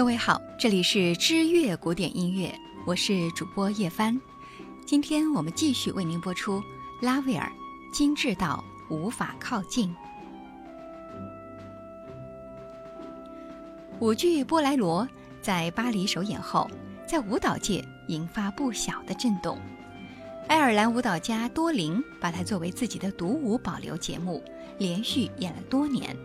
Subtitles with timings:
[0.00, 2.50] 各位好，这里是知乐古典音乐，
[2.86, 4.18] 我是主播叶帆。
[4.86, 6.58] 今天我们继续为您播出
[7.02, 7.52] 拉威尔
[7.94, 9.90] 《精致到无法靠近》
[13.98, 15.04] 舞剧《波莱罗》
[15.42, 16.66] 在巴黎首演后，
[17.06, 19.58] 在舞蹈界引发不小的震动。
[20.48, 24.42] 爱尔兰舞蹈家多林把它作为自己的独舞保留节目，
[24.78, 26.16] 连续演了多年。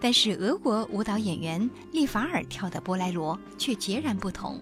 [0.00, 4.60] 但是俄国舞蹈演员利法尔跳的波莱罗却截然不同，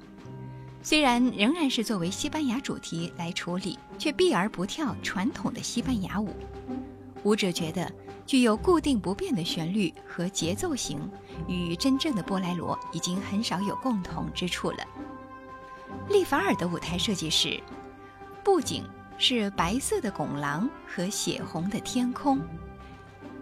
[0.83, 6.35] 虽然仍然是作为西班牙主题来处理，却避而不跳传统的西班牙舞。
[7.25, 7.91] 舞者觉得
[8.27, 11.11] 具有固定不变的旋律和节奏型，
[11.49, 14.79] 与真正的波莱罗已经很少有共同之处了。
[16.11, 17.61] 利法尔的舞台设计是，
[18.43, 18.85] 布景
[19.17, 22.41] 是白色的拱廊和血红的天空。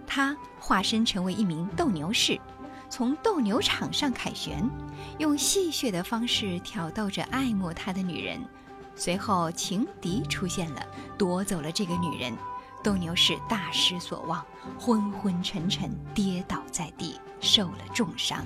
[0.06, 2.40] 他化身成为一名斗牛士，
[2.90, 4.68] 从斗牛场上凯旋，
[5.18, 8.38] 用戏谑的方式挑逗着爱慕他的女人。
[8.94, 10.86] 随后情敌出现了，
[11.16, 12.36] 夺走了这个女人，
[12.84, 14.44] 斗牛士大失所望，
[14.78, 18.44] 昏昏沉沉跌倒在地，受了重伤。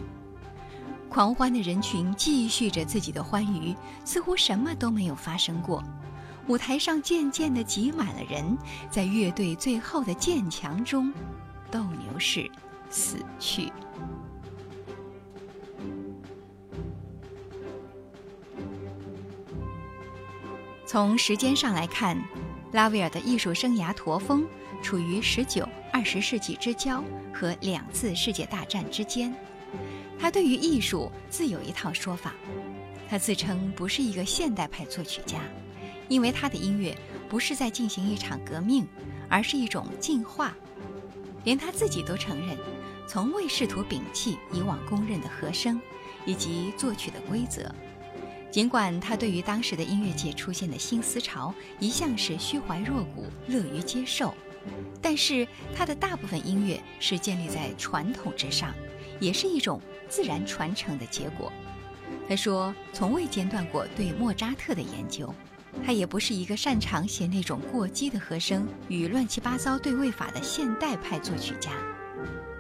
[1.09, 5.83] 狂欢的人群继续着自己的欢愉，似乎什么都没有发生过。
[6.49, 8.57] 舞台上渐渐地挤满了人，
[8.91, 11.13] 在乐队最后的渐强中。
[11.69, 12.49] 斗牛士
[12.89, 13.73] 死去。
[20.87, 22.17] 从时间上来看，
[22.73, 24.47] 拉威尔的艺术生涯驼峰
[24.81, 27.03] 处于十九、二十世纪之交
[27.35, 29.35] 和两次世界大战之间。
[30.17, 32.33] 他对于艺术自有一套说法，
[33.09, 35.41] 他自称不是一个现代派作曲家，
[36.09, 36.97] 因为他的音乐
[37.29, 38.87] 不是在进行一场革命，
[39.29, 40.55] 而是一种进化。
[41.45, 42.57] 连他自己都承认，
[43.07, 45.81] 从未试图摒弃以往公认的和声
[46.25, 47.73] 以及作曲的规则。
[48.51, 54.35] 尽管他对于当时的音乐界出现的新思潮一向是虚怀若谷、乐于接受，
[55.03, 58.75] 但是他的大部分音乐是建立在传统之上，
[59.21, 61.53] 也是一种自然传承的结果。
[62.29, 65.33] 他说，从未间断过对莫扎特的研究。
[65.85, 71.71] 他也不是一个擅长写那种过激的和声与乱七八糟对位法的现代派作曲家，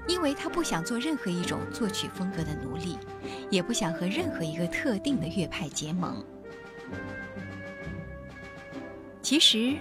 [0.06, 2.97] 因为他不想做任何一种作曲风格的奴隶，
[3.50, 6.25] 也不想和任何一个特定的乐派结盟。
[9.21, 9.77] 其实，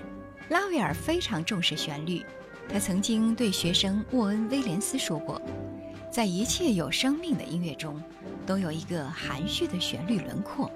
[0.50, 2.25] 拉威尔非常重视旋律，
[2.67, 5.40] 他曾经对学生沃恩·威廉斯说过，
[6.12, 8.02] 在一切有生命的音乐中，
[8.44, 10.72] 都有一个含蓄的旋律轮廓。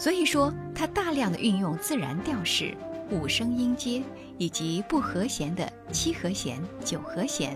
[0.00, 2.74] 所以说，他大量的运用自然调式、
[3.10, 4.02] 五声音阶
[4.38, 7.54] 以及不和弦的七和弦、九和弦，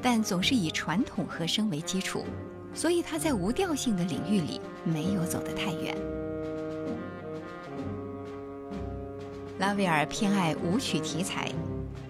[0.00, 2.24] 但总是以传统和声为基础，
[2.72, 5.96] 所以他在无调性的领域里没有走得太远。
[9.58, 11.50] 拉威尔偏爱舞曲题材，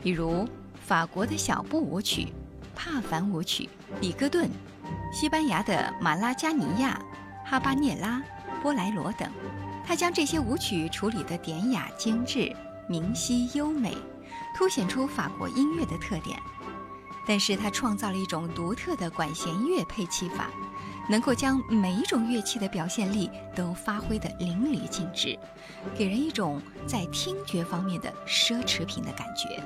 [0.03, 0.47] 比如
[0.83, 2.29] 法国的小步舞曲、
[2.77, 4.47] 帕凡舞曲、比戈顿，
[5.11, 7.03] 西班牙的马拉加尼亚、
[7.47, 8.23] 哈巴涅拉。
[8.65, 9.31] 波莱罗等，
[9.87, 12.51] 他将这些舞曲处理得典雅精致、
[12.89, 13.95] 明晰优美，
[14.57, 16.41] 凸显出法国音乐的特点。
[17.29, 20.49] 但是他创造了一种独特的管弦乐配器法，
[21.11, 25.39] 能够将每一种乐器的表现力都发挥得淋漓尽致，
[25.95, 29.63] 给人一种在听觉方面的奢侈品的感觉。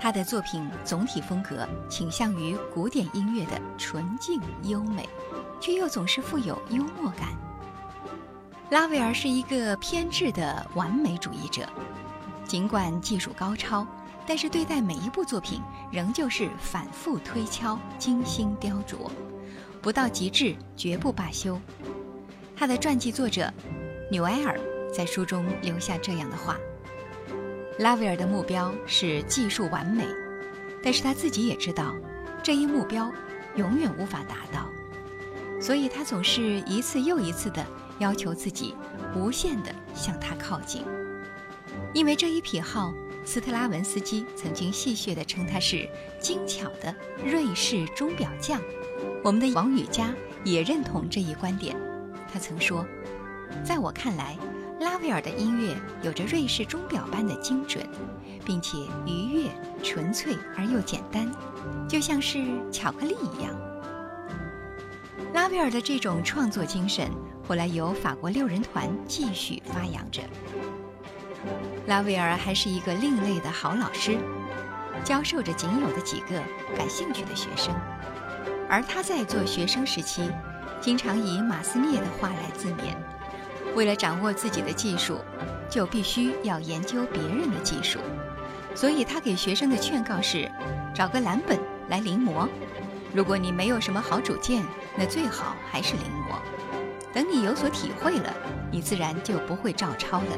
[0.00, 5.08] 他的作品总体风格倾向于古典音乐的纯净优美，
[5.60, 7.43] 却又总是富有幽默感。
[8.74, 11.62] 拉威尔是一个偏执的完美主义者，
[12.44, 13.86] 尽管技术高超，
[14.26, 15.62] 但是对待每一部作品
[15.92, 19.08] 仍旧是反复推敲、精心雕琢，
[19.80, 21.56] 不到极致绝不罢休。
[22.56, 23.48] 他的传记作者
[24.10, 24.58] 纽埃尔
[24.92, 26.56] 在书中留下这样的话：
[27.78, 30.04] 拉威尔的目标是技术完美，
[30.82, 31.94] 但是他自己也知道，
[32.42, 33.08] 这一目标
[33.54, 34.68] 永远无法达到，
[35.60, 37.64] 所以他总是一次又一次的。
[37.98, 38.74] 要求自己
[39.14, 40.82] 无限地向他靠近，
[41.92, 42.92] 因为这一癖好，
[43.24, 45.88] 斯特拉文斯基曾经戏谑地称他是
[46.20, 46.94] 精巧的
[47.24, 48.60] 瑞士钟表匠。
[49.22, 50.12] 我们的王羽佳
[50.44, 51.76] 也认同这一观点。
[52.32, 52.84] 他曾说
[53.64, 54.36] ：“在我看来，
[54.80, 57.88] 拉威尔的音乐有着瑞士钟表般的精准，
[58.44, 58.76] 并且
[59.06, 59.50] 愉悦、
[59.82, 61.30] 纯粹而又简单，
[61.88, 63.54] 就像是巧克力一样。”
[65.32, 67.08] 拉威尔的这种创作精神。
[67.46, 70.22] 后来由法国六人团继续发扬着。
[71.86, 74.16] 拉威尔还是一个另类的好老师，
[75.04, 76.42] 教授着仅有的几个
[76.76, 77.74] 感兴趣的学生。
[78.68, 80.30] 而他在做学生时期，
[80.80, 82.96] 经常以马斯涅的话来自勉：
[83.74, 85.20] 为了掌握自己的技术，
[85.68, 87.98] 就必须要研究别人的技术。
[88.74, 90.50] 所以他给学生的劝告是：
[90.94, 91.60] 找个蓝本
[91.90, 92.48] 来临摹。
[93.12, 94.64] 如果你没有什么好主见，
[94.96, 96.38] 那最好还是临摹。
[97.14, 98.34] 等你有所体会了，
[98.72, 100.36] 你自然就不会照抄了。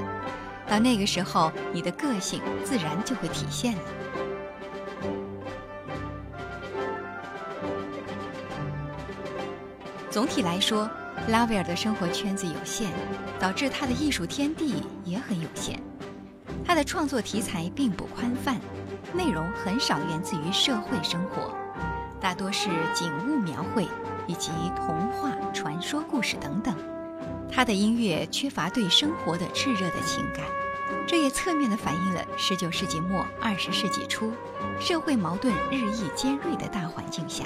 [0.69, 3.82] 到那个时候，你的个性自然就会体现了。
[10.11, 10.88] 总体来说，
[11.28, 12.90] 拉威尔的生活圈子有限，
[13.38, 15.81] 导致他的艺术天地也很有限。
[16.64, 18.58] 他的创作题材并不宽泛，
[19.14, 21.55] 内容很少源自于社会生活，
[22.20, 23.87] 大多是景物描绘
[24.26, 26.75] 以及童话、传说故事等等。
[27.50, 30.44] 他的音乐缺乏对生活的炽热的情感，
[31.06, 34.32] 这也侧面的反映了19世纪末20世纪初
[34.78, 37.44] 社会矛盾日益尖锐的大环境下，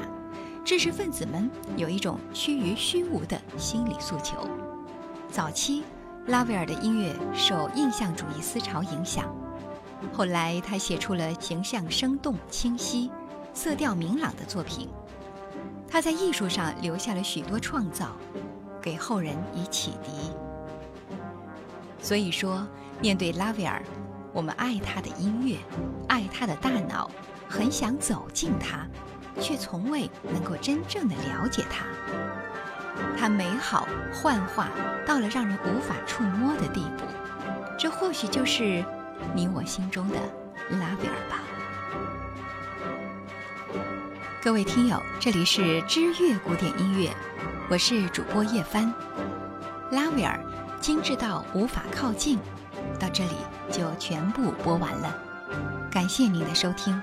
[0.65, 4.49] 知识分子们有一种趋于虚无的心理诉求。
[5.29, 5.85] 早期。
[6.27, 9.25] 拉威尔的音乐受印象主义思潮影响，
[10.13, 13.11] 后来他写出了形象生动、清晰、
[13.55, 14.89] 色调明朗的作品。
[15.91, 18.17] 他在艺术上留下了许多创造，
[18.81, 20.31] 给后人以启迪。
[22.01, 22.65] 所以说，
[23.01, 23.83] 面对拉威尔，
[24.33, 25.59] 我们爱他的音乐，
[26.09, 27.11] 爱他的大脑，
[27.49, 28.87] 很想走进他，
[29.41, 31.85] 却从未能够真正的了解他。
[33.19, 34.69] 他美好幻化
[35.07, 37.05] 到了让人无法触摸的地步，
[37.77, 38.85] 这或许就是
[39.35, 40.17] 你我心中的
[40.71, 41.43] 拉威尔吧。
[44.43, 47.15] 各位听友，这里是知乐古典音乐，
[47.69, 48.91] 我是主播叶帆。
[49.91, 50.41] 拉威尔
[50.81, 52.39] 精致到无法靠近，
[52.99, 53.33] 到这里
[53.71, 55.15] 就全部播完了，
[55.91, 56.99] 感谢您的收听。